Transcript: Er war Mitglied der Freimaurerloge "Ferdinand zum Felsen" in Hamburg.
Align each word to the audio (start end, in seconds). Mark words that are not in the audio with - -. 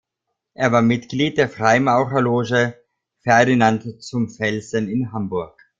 Er 0.55 0.71
war 0.71 0.81
Mitglied 0.81 1.37
der 1.37 1.47
Freimaurerloge 1.47 2.73
"Ferdinand 3.19 4.01
zum 4.03 4.29
Felsen" 4.31 4.89
in 4.89 5.11
Hamburg. 5.11 5.55